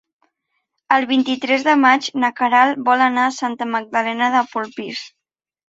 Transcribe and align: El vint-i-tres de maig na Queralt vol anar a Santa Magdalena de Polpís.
El 0.95 1.05
vint-i-tres 1.11 1.65
de 1.67 1.75
maig 1.83 2.09
na 2.25 2.33
Queralt 2.41 2.83
vol 2.89 3.05
anar 3.11 3.29
a 3.29 3.37
Santa 3.39 3.71
Magdalena 3.77 4.33
de 4.39 4.45
Polpís. 4.57 5.07